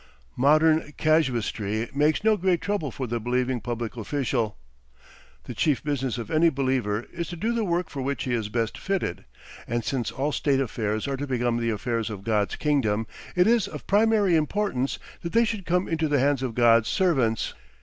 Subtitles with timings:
[0.35, 4.57] Modern casuistry makes no great trouble for the believing public official.
[5.43, 8.49] The chief business of any believer is to do the work for which he is
[8.49, 9.25] best fitted,
[9.67, 13.67] and since all state affairs are to become the affairs of God's kingdom it is
[13.67, 17.53] of primary importance that they should come into the hands of God's servants.